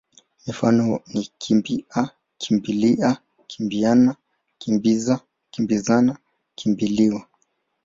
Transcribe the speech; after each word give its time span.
Mifano 0.47 0.83
ni 1.13 1.21
kimbi-a, 1.41 2.01
kimbi-lia, 2.41 3.09
kimbili-ana, 3.49 4.11
kimbi-za, 4.59 5.15
kimbi-zana, 5.51 6.13
kimbi-liwa. 6.57 7.21